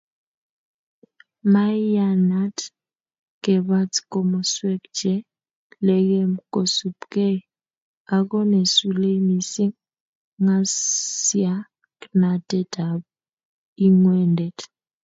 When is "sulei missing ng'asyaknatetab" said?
8.75-13.01